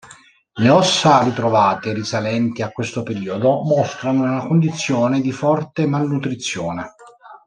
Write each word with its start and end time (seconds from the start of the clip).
Le 0.53 0.67
ossa 0.69 1.21
ritrovate 1.21 1.93
risalenti 1.93 2.63
a 2.63 2.71
questo 2.71 3.03
periodo 3.03 3.61
mostrano 3.61 4.21
una 4.23 4.47
condizione 4.47 5.21
di 5.21 5.31
forte 5.31 5.85
malnutrizione. 5.85 6.95